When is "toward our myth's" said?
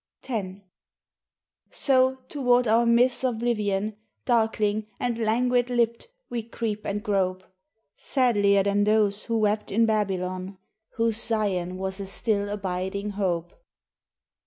2.27-3.23